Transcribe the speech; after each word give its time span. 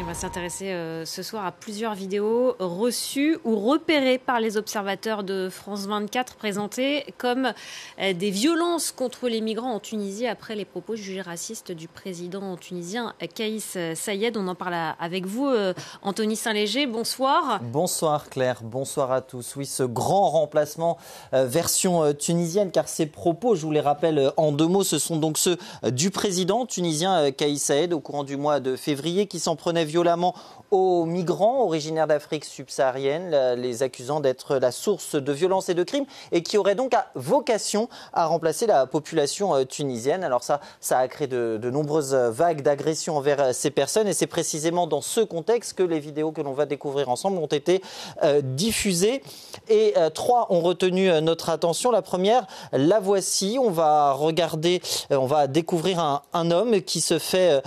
on 0.00 0.04
va 0.04 0.14
s'intéresser 0.14 0.72
euh, 0.72 1.04
ce 1.04 1.22
soir 1.22 1.44
à 1.44 1.50
plusieurs 1.50 1.94
vidéos 1.94 2.54
reçues 2.60 3.38
ou 3.44 3.56
repérées 3.56 4.18
par 4.18 4.38
les 4.38 4.56
observateurs 4.56 5.24
de 5.24 5.48
France 5.50 5.86
24, 5.86 6.36
présentées 6.36 7.04
comme 7.18 7.52
euh, 8.00 8.12
des 8.12 8.30
violences 8.30 8.92
contre 8.92 9.28
les 9.28 9.40
migrants 9.40 9.72
en 9.72 9.80
Tunisie 9.80 10.26
après 10.26 10.54
les 10.54 10.64
propos 10.64 10.94
jugés 10.94 11.20
racistes 11.20 11.72
du 11.72 11.88
président 11.88 12.56
tunisien 12.56 13.14
Kaïs 13.34 13.76
Sayed. 13.94 14.36
On 14.36 14.46
en 14.46 14.54
parle 14.54 14.76
avec 15.00 15.26
vous, 15.26 15.46
euh, 15.46 15.74
Anthony 16.02 16.36
Saint-Léger. 16.36 16.86
Bonsoir. 16.86 17.60
Bonsoir 17.62 18.28
Claire, 18.28 18.60
bonsoir 18.62 19.10
à 19.10 19.20
tous. 19.20 19.56
Oui, 19.56 19.66
ce 19.66 19.82
grand 19.82 20.30
remplacement 20.30 20.98
version 21.32 22.12
tunisienne, 22.14 22.70
car 22.70 22.88
ces 22.88 23.06
propos, 23.06 23.56
je 23.56 23.66
vous 23.66 23.72
les 23.72 23.80
rappelle 23.80 24.32
en 24.36 24.52
deux 24.52 24.66
mots, 24.66 24.84
ce 24.84 24.98
sont 24.98 25.16
donc 25.16 25.38
ceux 25.38 25.56
du 25.90 26.10
président 26.10 26.66
tunisien 26.66 27.32
Kaïs 27.32 27.62
Sayed 27.62 27.92
au 27.92 28.00
courant 28.00 28.24
du 28.24 28.36
mois 28.36 28.60
de 28.60 28.76
février 28.76 29.26
qui 29.26 29.40
s'en 29.40 29.56
prenait 29.56 29.87
violemment 29.88 30.34
aux 30.70 31.04
migrants 31.06 31.64
originaires 31.64 32.06
d'Afrique 32.06 32.44
subsaharienne, 32.44 33.54
les 33.54 33.82
accusant 33.82 34.20
d'être 34.20 34.56
la 34.56 34.70
source 34.70 35.14
de 35.14 35.32
violences 35.32 35.68
et 35.68 35.74
de 35.74 35.82
crimes, 35.82 36.04
et 36.30 36.42
qui 36.42 36.58
aurait 36.58 36.74
donc 36.74 36.92
vocation 37.14 37.88
à 38.12 38.26
remplacer 38.26 38.66
la 38.66 38.86
population 38.86 39.54
euh, 39.54 39.64
tunisienne. 39.64 40.24
Alors 40.24 40.42
ça, 40.42 40.60
ça 40.80 40.98
a 40.98 41.08
créé 41.08 41.26
de, 41.26 41.70
nombreuses 41.70 42.14
vagues 42.14 42.62
d'agressions 42.62 43.16
envers 43.16 43.40
euh, 43.40 43.52
ces 43.52 43.70
personnes, 43.70 44.08
et 44.08 44.12
c'est 44.12 44.26
précisément 44.26 44.86
dans 44.86 45.00
ce 45.00 45.20
contexte 45.20 45.74
que 45.74 45.82
les 45.82 46.00
vidéos 46.00 46.32
que 46.32 46.40
l'on 46.40 46.52
va 46.52 46.66
découvrir 46.66 47.08
ensemble 47.08 47.38
ont 47.38 47.46
été 47.46 47.82
euh, 48.22 48.40
diffusées. 48.42 49.22
Et 49.68 49.94
trois 50.14 50.46
ont 50.50 50.60
retenu 50.60 51.10
notre 51.20 51.50
attention. 51.50 51.90
La 51.90 52.02
première, 52.02 52.46
la 52.72 53.00
voici. 53.00 53.58
On 53.60 53.70
va 53.70 54.12
regarder, 54.12 54.80
on 55.10 55.26
va 55.26 55.46
découvrir 55.46 56.22
un 56.32 56.50
homme 56.50 56.80
qui 56.80 57.00
se 57.00 57.18
fait 57.18 57.62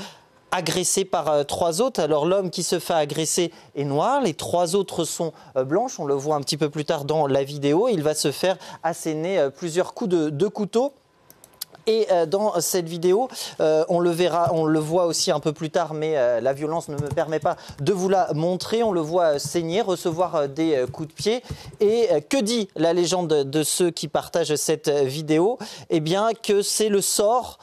agressé 0.52 1.06
par 1.06 1.30
euh, 1.30 1.44
trois 1.44 1.82
autres. 1.82 2.02
Alors 2.02 2.26
l'homme 2.26 2.50
qui 2.50 2.64
se 2.64 2.80
fait 2.80 2.94
agresser 2.94 3.52
est 3.76 3.86
noir, 3.86 4.22
les 4.22 4.34
trois 4.34 4.76
autres 4.76 5.06
sont 5.06 5.34
euh, 5.56 5.64
blanches. 5.64 6.00
On 6.00 6.06
le 6.06 6.14
voit 6.14 6.36
un 6.36 6.42
petit 6.42 6.58
peu 6.58 6.70
plus 6.70 6.86
tard 6.86 7.06
dans 7.06 7.26
la 7.26 7.44
vidéo. 7.44 7.88
Il 7.88 8.04
va 8.04 8.14
se 8.14 8.32
faire 8.32 8.58
asséner 8.84 9.40
euh, 9.40 9.50
plusieurs 9.50 9.94
coups 9.94 10.10
de, 10.10 10.48
couteau. 10.48 10.94
Et 11.88 12.08
dans 12.28 12.60
cette 12.60 12.88
vidéo, 12.88 13.28
on 13.60 14.00
le 14.00 14.12
verra, 14.12 14.52
on 14.54 14.66
le 14.66 14.80
voit 14.80 15.06
aussi 15.06 15.32
un 15.32 15.40
peu 15.40 15.52
plus 15.52 15.72
tard, 15.72 15.94
mais 15.94 16.14
la 16.40 16.54
violence 16.54 16.90
ne 16.90 16.96
me 16.96 17.08
permet 17.08 17.40
pas 17.40 17.56
de 17.80 17.92
vous 17.92 18.08
la 18.08 18.32
montrer. 18.34 18.84
On 18.84 18.92
le 18.92 19.02
voit 19.02 19.40
saigner, 19.40 19.82
recevoir 19.82 20.48
des 20.48 20.86
coups 20.92 21.08
de 21.10 21.14
pied. 21.14 21.44
Et 21.80 22.08
que 22.30 22.38
dit 22.38 22.68
la 22.76 22.94
légende 22.94 23.30
de 23.30 23.64
ceux 23.64 23.90
qui 23.90 24.08
partagent 24.08 24.56
cette 24.56 24.90
vidéo? 24.90 25.58
Eh 25.90 26.02
bien, 26.02 26.30
que 26.34 26.62
c'est 26.62 26.90
le 26.90 27.02
sort 27.02 27.58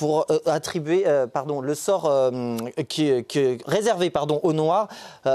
pour 0.00 0.24
euh, 0.30 0.38
attribuer 0.46 1.04
euh, 1.06 1.26
pardon, 1.26 1.60
le 1.60 1.74
sort 1.74 2.06
euh, 2.06 2.56
qui, 2.88 3.12
réservé 3.66 4.08
pardon, 4.08 4.40
aux 4.42 4.54
Noirs, 4.54 4.88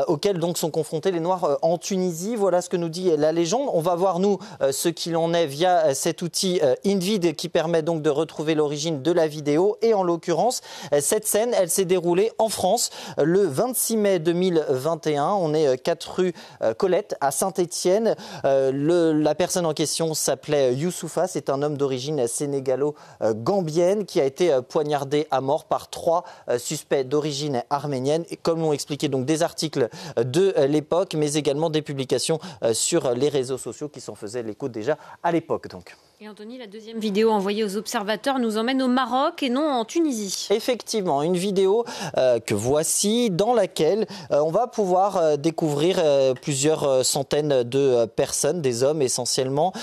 auxquels 0.08 0.40
donc 0.40 0.58
sont 0.58 0.72
confrontés 0.72 1.12
les 1.12 1.20
Noirs 1.20 1.60
en 1.62 1.78
Tunisie. 1.78 2.36
Voilà 2.36 2.64
ce 2.64 2.70
que 2.70 2.78
nous 2.78 2.90
dit 2.90 3.16
la 3.16 3.32
légende. 3.32 3.70
On 3.72 3.82
va 3.82 3.94
voir, 3.94 4.18
nous, 4.18 4.40
ce 4.72 4.90
qu'il 4.90 5.16
en 5.18 5.34
est 5.34 5.46
via 5.46 5.94
cet 5.94 6.24
outil 6.24 6.62
InVid 6.84 7.36
qui 7.36 7.50
permet 7.50 7.84
donc 7.84 8.02
de 8.02 8.10
retrouver 8.10 8.56
l'origine 8.56 9.04
de 9.04 9.12
la 9.12 9.28
vidéo. 9.28 9.78
Et 9.84 9.94
en 9.94 10.02
l'occurrence, 10.02 10.62
cette 11.00 11.28
scène, 11.28 11.54
elle 11.54 11.70
s'est 11.70 11.86
déroulée 11.86 12.32
en 12.40 12.50
France 12.50 12.90
le 13.18 13.42
26 13.42 13.98
mai 13.98 14.20
2021. 14.20 15.28
On 15.28 15.54
est 15.54 15.78
4 15.78 16.12
rue 16.16 16.34
Colette 16.78 17.16
à 17.22 17.30
Saint-Étienne. 17.30 18.16
La 18.44 19.36
personne 19.36 19.68
en 19.68 19.74
question 19.74 20.16
s'appelait 20.16 20.74
Youssoufa. 20.74 21.28
C'est 21.28 21.50
un 21.50 21.62
homme 21.62 21.78
d'origine 21.78 22.26
sénégalo-gambienne 22.28 24.06
qui 24.06 24.20
a 24.20 24.26
été 24.26 24.55
poignardé 24.62 25.28
à 25.32 25.42
mort 25.42 25.66
par 25.66 25.90
trois 25.90 26.24
euh, 26.50 26.58
suspects 26.58 27.08
d'origine 27.08 27.64
arménienne, 27.70 28.26
comme 28.44 28.60
l'ont 28.60 28.74
expliqué 28.74 29.08
donc 29.08 29.26
des 29.26 29.44
articles 29.44 29.90
euh, 30.18 30.24
de 30.24 30.54
l'époque, 30.68 31.16
mais 31.16 31.34
également 31.34 31.70
des 31.70 31.82
publications 31.82 32.40
sur 32.74 33.12
les 33.14 33.30
réseaux 33.30 33.58
sociaux 33.58 33.90
qui 33.90 34.02
s'en 34.02 34.16
faisaient 34.16 34.44
l'écho 34.44 34.70
déjà 34.70 34.98
à 35.24 35.32
l'époque. 35.32 35.68
Donc. 35.68 35.96
Et 36.22 36.30
Anthony, 36.30 36.58
la 36.58 36.68
deuxième 36.68 36.98
vidéo 36.98 37.30
envoyée 37.30 37.66
aux 37.66 37.76
observateurs 37.76 38.40
nous 38.40 38.58
emmène 38.58 38.82
au 38.82 38.88
Maroc 38.88 39.44
et 39.44 39.50
non 39.50 39.70
en 39.70 39.84
Tunisie. 39.84 40.48
Effectivement, 40.50 41.22
une 41.22 41.36
vidéo 41.36 41.84
que 42.16 42.54
voici 42.54 43.30
dans 43.32 43.54
laquelle 43.54 44.08
on 44.30 44.50
va 44.50 44.68
pouvoir 44.68 45.38
découvrir 45.38 46.02
plusieurs 46.42 47.04
centaines 47.06 47.64
de 47.64 48.06
personnes, 48.06 48.62
des 48.62 48.84
hommes 48.84 49.02
essentiellement 49.02 49.74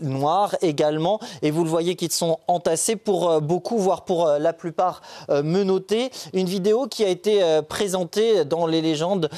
noirs 0.00 0.56
également. 0.62 1.20
Et 1.42 1.50
vous 1.50 1.64
le 1.64 1.70
voyez 1.70 1.96
qu'ils 1.96 2.12
sont 2.12 2.38
entassés 2.48 2.96
pour 2.96 3.30
euh, 3.30 3.40
beaucoup, 3.40 3.78
voire 3.78 4.04
pour 4.04 4.26
euh, 4.26 4.38
la 4.38 4.52
plupart 4.52 5.02
euh, 5.30 5.42
menottés. 5.42 6.10
Une 6.32 6.46
vidéo 6.46 6.86
qui 6.86 7.04
a 7.04 7.08
été 7.08 7.40
présentée 7.68 8.44
dans 8.44 8.66
les 8.66 8.80
légendes 8.80 9.28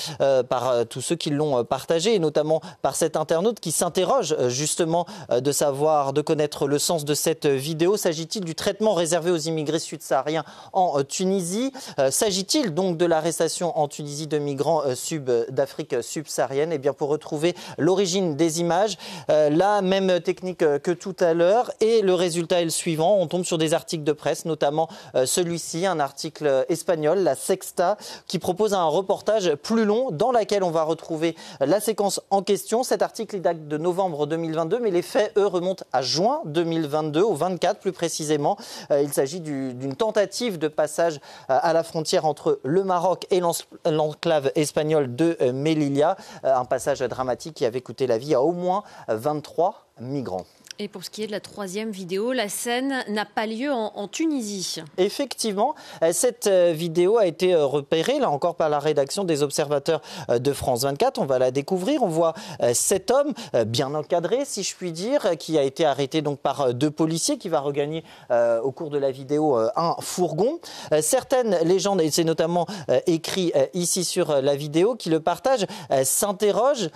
par 0.48 0.86
tous 0.88 1.00
ceux 1.00 1.16
qui 1.16 1.30
l'ont 1.30 1.64
partagée, 1.64 2.14
et 2.14 2.18
notamment 2.18 2.60
par 2.82 2.96
cet 2.96 3.16
internaute 3.16 3.60
qui 3.60 3.70
s'interroge 3.70 4.36
justement 4.48 5.06
de 5.30 5.52
savoir, 5.52 5.76
de 5.86 6.20
connaître 6.20 6.66
le 6.66 6.78
sens 6.78 7.04
de 7.04 7.14
cette 7.14 7.46
vidéo. 7.46 7.96
S'agit-il 7.96 8.44
du 8.44 8.54
traitement 8.54 8.94
réservé 8.94 9.30
aux 9.30 9.36
immigrés 9.36 9.78
sud-sahariens 9.78 10.44
en 10.72 11.02
Tunisie? 11.04 11.72
S'agit-il 12.10 12.74
donc 12.74 12.96
de 12.96 13.06
l'arrestation 13.06 13.78
en 13.78 13.86
Tunisie 13.86 14.26
de 14.26 14.38
migrants 14.38 14.82
sub 14.94 15.30
d'Afrique 15.48 15.96
subsaharienne? 16.02 16.72
Eh 16.72 16.78
bien, 16.78 16.92
pour 16.92 17.08
retrouver 17.08 17.54
l'origine 17.78 18.34
des 18.34 18.60
images, 18.60 18.98
la 19.28 19.80
même 19.80 20.20
technique 20.20 20.58
que 20.58 20.90
tout 20.90 21.16
à 21.20 21.34
l'heure. 21.34 21.70
Et 21.80 22.02
le 22.02 22.14
résultat 22.14 22.60
est 22.60 22.64
le 22.64 22.70
suivant. 22.70 23.16
On 23.18 23.26
tombe 23.26 23.44
sur 23.44 23.58
des 23.58 23.74
articles 23.74 24.04
de 24.04 24.12
presse, 24.12 24.44
notamment 24.44 24.88
euh, 25.14 25.26
celui-ci, 25.26 25.86
un 25.86 26.00
article 26.00 26.64
espagnol, 26.68 27.18
la 27.20 27.34
Sexta, 27.34 27.96
qui 28.26 28.38
propose 28.38 28.74
un 28.74 28.84
reportage 28.84 29.54
plus 29.54 29.84
long 29.84 30.10
dans 30.10 30.32
lequel 30.32 30.62
on 30.62 30.70
va 30.70 30.82
retrouver 30.82 31.36
la 31.60 31.80
séquence 31.80 32.20
en 32.30 32.42
question. 32.42 32.82
Cet 32.82 33.02
article 33.02 33.40
date 33.40 33.68
de 33.68 33.78
novembre 33.78 34.26
2022, 34.26 34.78
mais 34.80 34.90
les 34.90 35.02
faits, 35.02 35.32
eux, 35.36 35.46
à 35.92 36.02
juin 36.02 36.42
2022, 36.46 37.22
au 37.22 37.34
24 37.34 37.80
plus 37.80 37.92
précisément. 37.92 38.56
Euh, 38.90 39.02
il 39.02 39.12
s'agit 39.12 39.40
d'une 39.40 39.96
tentative 39.96 40.58
de 40.58 40.68
passage 40.68 41.20
euh, 41.50 41.58
à 41.60 41.72
la 41.72 41.82
frontière 41.82 42.24
entre 42.24 42.60
le 42.62 42.84
Maroc 42.84 43.26
et 43.30 43.40
l'enclave 43.84 44.50
espagnole 44.54 45.14
de 45.14 45.36
Melilla. 45.52 46.16
Un 46.42 46.64
passage 46.64 47.00
dramatique 47.00 47.54
qui 47.54 47.64
avait 47.64 47.80
coûté 47.80 48.06
la 48.06 48.18
vie 48.18 48.34
à 48.34 48.42
au 48.42 48.52
moins 48.52 48.82
23 49.08 49.86
migrants. 50.00 50.44
Et 50.78 50.88
pour 50.88 51.04
ce 51.04 51.10
qui 51.10 51.22
est 51.22 51.26
de 51.26 51.32
la 51.32 51.40
troisième 51.40 51.90
vidéo, 51.90 52.32
la 52.32 52.50
scène 52.50 53.02
n'a 53.08 53.24
pas 53.24 53.46
lieu 53.46 53.72
en, 53.72 54.08
Tunisie. 54.08 54.82
Effectivement, 54.98 55.74
euh, 56.02 56.10
cette 56.12 56.46
euh, 56.46 56.72
vidéo 56.72 57.16
a 57.16 57.26
été 57.26 57.54
euh, 57.54 57.64
repérée, 57.64 58.18
là 58.18 58.30
encore, 58.30 58.56
par 58.56 58.68
la 58.68 58.78
rédaction 58.78 59.24
des 59.24 59.42
observateurs 59.42 60.02
de 60.28 60.52
France 60.52 60.82
24. 60.82 61.18
On 61.18 61.24
va 61.24 61.38
la 61.38 61.50
découvrir. 61.50 62.02
On 62.02 62.08
voit 62.08 62.34
cet 62.74 63.10
homme, 63.10 63.32
bien 63.66 63.94
encadré, 63.94 64.44
si 64.44 64.62
je 64.62 64.76
puis 64.76 64.92
dire, 64.92 65.36
qui 65.38 65.58
a 65.58 65.62
été 65.62 65.84
arrêté 65.84 66.22
donc 66.22 66.40
par 66.40 66.74
deux 66.74 66.90
policiers, 66.90 67.38
qui 67.38 67.48
va 67.48 67.60
regagner 67.60 68.04
au 68.30 68.70
cours 68.70 68.90
de 68.90 68.98
la 68.98 69.10
vidéo 69.10 69.56
un 69.56 69.96
fourgon. 70.00 70.60
Certaines 71.00 71.56
légendes, 71.64 72.00
et 72.00 72.10
c'est 72.10 72.24
notamment 72.24 72.66
écrit 73.06 73.52
ici 73.74 74.04
sur 74.04 74.40
la 74.40 74.56
vidéo, 74.56 74.94
qui 74.94 75.10
le 75.10 75.20
partagent, 75.20 75.66
s'interrogent 76.04 76.90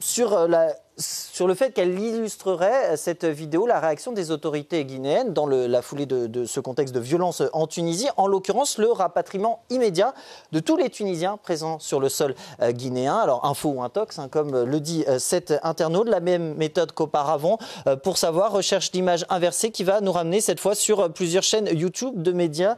sur 0.00 0.48
la 0.48 0.74
sur 0.98 1.46
le 1.46 1.54
fait 1.54 1.70
qu'elle 1.70 1.98
illustrerait, 1.98 2.92
euh, 2.92 2.96
cette 2.96 3.24
vidéo, 3.24 3.66
la 3.66 3.80
réaction 3.80 4.12
des 4.12 4.30
autorités 4.30 4.84
guinéennes 4.84 5.32
dans 5.32 5.46
la 5.46 5.82
foulée 5.82 6.06
de, 6.06 6.44
ce 6.44 6.60
contexte 6.60 6.94
de 6.94 7.00
violence 7.00 7.42
en 7.52 7.66
Tunisie, 7.66 8.08
en 8.16 8.26
l'occurrence 8.26 8.78
le 8.78 8.90
rapatriement 8.90 9.62
immédiat 9.70 10.14
de 10.52 10.60
tous 10.60 10.76
les 10.76 10.90
Tunisiens 10.90 11.36
présents 11.36 11.78
sur 11.78 12.00
le 12.00 12.08
sol 12.08 12.34
euh, 12.60 12.72
guinéen. 12.72 13.16
Alors, 13.16 13.44
info 13.44 13.70
ou 13.70 13.82
intox, 13.82 14.18
hein, 14.18 14.28
comme 14.28 14.64
le 14.64 14.80
dit 14.80 15.04
euh, 15.08 15.18
cet 15.18 15.54
internaute, 15.62 16.08
la 16.08 16.20
même 16.20 16.54
méthode 16.54 16.92
qu'auparavant, 16.92 17.58
pour 18.02 18.18
savoir, 18.18 18.52
recherche 18.52 18.90
d'images 18.90 19.24
inversées 19.28 19.70
qui 19.70 19.84
va 19.84 20.00
nous 20.00 20.12
ramener 20.12 20.40
cette 20.40 20.60
fois 20.60 20.74
sur 20.74 21.12
plusieurs 21.12 21.42
chaînes 21.42 21.68
YouTube 21.72 22.22
de 22.22 22.32
médias 22.32 22.76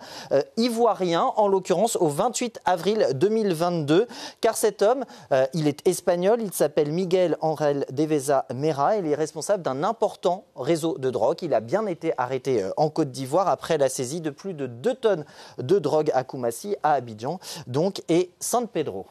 ivoiriens, 0.56 1.32
en 1.36 1.48
l'occurrence 1.48 1.96
au 1.96 2.08
28 2.08 2.60
avril 2.64 3.08
2022, 3.14 4.06
car 4.40 4.56
cet 4.56 4.82
homme, 4.82 5.04
il 5.54 5.68
est 5.68 5.86
espagnol, 5.86 6.40
il 6.42 6.52
s'appelle 6.52 6.92
Miguel 6.92 7.36
Angel 7.40 7.86
de 7.90 8.09
Il 8.10 9.06
est 9.06 9.14
responsable 9.14 9.62
d'un 9.62 9.84
important 9.84 10.44
réseau 10.56 10.98
de 10.98 11.10
drogue. 11.10 11.38
Il 11.42 11.54
a 11.54 11.60
bien 11.60 11.86
été 11.86 12.12
arrêté 12.18 12.62
euh, 12.62 12.70
en 12.76 12.90
Côte 12.90 13.10
d'Ivoire 13.10 13.48
après 13.48 13.78
la 13.78 13.88
saisie 13.88 14.20
de 14.20 14.30
plus 14.30 14.54
de 14.54 14.66
2 14.66 14.94
tonnes 14.94 15.24
de 15.58 15.78
drogue 15.78 16.10
à 16.14 16.24
Koumassi, 16.24 16.76
à 16.82 16.92
Abidjan, 16.92 17.38
donc, 17.66 18.02
et 18.08 18.30
San 18.40 18.66
Pedro. 18.66 19.06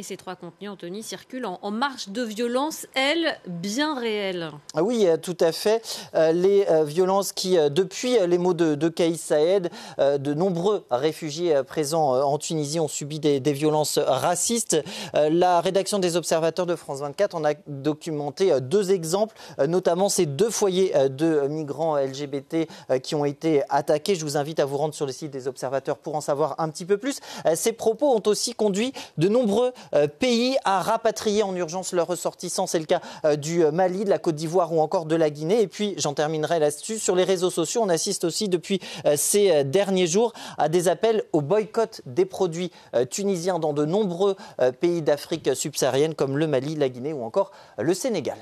Et 0.00 0.02
ces 0.02 0.16
trois 0.16 0.34
contenus, 0.34 0.70
Anthony, 0.70 1.02
circulent 1.02 1.44
en, 1.44 1.70
marge 1.70 2.08
de 2.08 2.22
violences, 2.22 2.86
elles, 2.94 3.36
bien 3.46 3.94
réelles. 3.94 4.50
Ah 4.74 4.82
oui, 4.82 5.06
tout 5.20 5.36
à 5.40 5.52
fait. 5.52 5.82
les 6.14 6.64
violences 6.86 7.32
qui, 7.32 7.58
depuis 7.68 8.16
les 8.26 8.38
mots 8.38 8.54
de, 8.54 8.76
de 8.76 8.88
Kaïs 8.88 9.20
Saed, 9.20 9.68
de 9.98 10.32
nombreux 10.32 10.86
réfugiés 10.90 11.62
présents 11.66 12.14
en 12.14 12.38
Tunisie 12.38 12.80
ont 12.80 12.88
subi 12.88 13.20
des, 13.20 13.52
violences 13.52 13.98
racistes. 13.98 14.82
la 15.12 15.60
rédaction 15.60 15.98
des 15.98 16.16
observateurs 16.16 16.64
de 16.64 16.76
France 16.76 17.00
24 17.00 17.34
en 17.34 17.44
a 17.44 17.52
documenté 17.66 18.58
deux 18.62 18.92
exemples, 18.92 19.36
notamment 19.68 20.08
ces 20.08 20.24
deux 20.24 20.48
foyers 20.48 20.94
de 21.10 21.46
migrants 21.46 21.98
LGBT 21.98 22.66
qui 23.02 23.14
ont 23.14 23.26
été 23.26 23.64
attaqués. 23.68 24.14
Je 24.14 24.24
vous 24.24 24.38
invite 24.38 24.60
à 24.60 24.64
vous 24.64 24.78
rendre 24.78 24.94
sur 24.94 25.04
le 25.04 25.12
site 25.12 25.30
des 25.30 25.46
observateurs 25.46 25.98
pour 25.98 26.14
en 26.14 26.22
savoir 26.22 26.54
un 26.56 26.70
petit 26.70 26.86
peu 26.86 26.96
plus. 26.96 27.20
Ces 27.54 27.72
propos 27.72 28.14
ont 28.14 28.22
aussi 28.24 28.54
conduit 28.54 28.94
de 29.18 29.28
nombreux 29.28 29.74
euh, 29.89 29.89
pays 30.18 30.56
à 30.64 30.82
rapatrier 30.82 31.42
en 31.42 31.54
urgence 31.54 31.92
leurs 31.92 32.06
ressortissants. 32.06 32.66
C'est 32.66 32.78
le 32.78 32.84
cas 32.84 33.00
euh, 33.24 33.36
du 33.36 33.64
Mali, 33.66 34.04
de 34.04 34.10
la 34.10 34.18
Côte 34.18 34.34
d'Ivoire 34.34 34.72
ou 34.72 34.80
encore 34.80 35.06
de 35.06 35.16
la 35.16 35.30
Guinée. 35.30 35.60
Et 35.60 35.68
puis, 35.68 35.94
j'en 35.98 36.14
terminerai 36.14 36.58
là-dessus. 36.58 36.98
Sur 36.98 37.16
les 37.16 37.24
réseaux 37.24 37.50
sociaux, 37.50 37.82
on 37.84 37.88
assiste 37.88 38.24
aussi 38.24 38.48
depuis 38.48 38.80
euh, 39.06 39.14
ces 39.16 39.64
derniers 39.64 40.06
jours 40.06 40.32
à 40.58 40.68
des 40.68 40.88
appels 40.88 41.24
au 41.32 41.40
boycott 41.40 42.00
des 42.06 42.24
produits 42.24 42.70
tunisiens 43.10 43.58
dans 43.58 43.72
de 43.72 43.84
nombreux 43.84 44.36
pays 44.80 45.02
d'Afrique 45.02 45.50
subsaharienne 45.54 46.14
comme 46.14 46.38
le 46.38 46.46
Mali, 46.46 46.74
la 46.74 46.88
Guinée 46.88 47.12
ou 47.12 47.24
encore 47.24 47.50
le 47.78 47.94
Sénégal. 47.94 48.36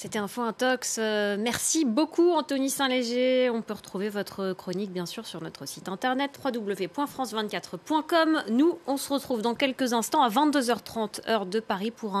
C'était 0.00 0.20
Info 0.20 0.42
Intox. 0.42 0.98
merci 0.98 1.84
beaucoup 1.84 2.30
Anthony 2.30 2.70
Saint-Léger. 2.70 3.50
On 3.50 3.62
peut 3.62 3.74
retrouver 3.74 4.10
votre 4.10 4.52
chronique 4.52 4.92
bien 4.92 5.06
sûr 5.06 5.26
sur 5.26 5.42
notre 5.42 5.66
site 5.66 5.88
internet 5.88 6.38
www.france24.com. 6.44 8.44
Nous, 8.48 8.78
on 8.86 8.96
se 8.96 9.12
retrouve 9.12 9.42
dans 9.42 9.56
quelques 9.56 9.94
instants 9.94 10.22
à 10.22 10.28
22h30 10.28 11.28
heure 11.28 11.46
de 11.46 11.58
Paris 11.58 11.90
pour 11.90 12.14
un 12.14 12.16